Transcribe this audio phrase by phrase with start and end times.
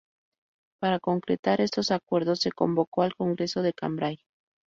[0.79, 4.17] Para concretar estos acuerdos se convocó el Congreso de Cambrai.